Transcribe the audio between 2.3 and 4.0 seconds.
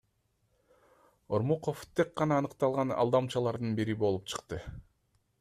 аныкталган алдамчылардын бири